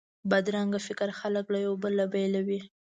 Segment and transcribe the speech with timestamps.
[0.29, 2.59] بدرنګه فکر خلک له یو بل بیلوي